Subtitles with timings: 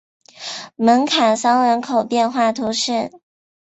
[0.77, 3.11] 蒙卡桑人口变化图示